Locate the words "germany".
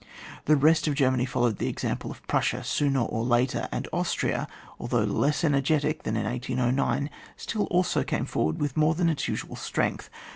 0.95-1.25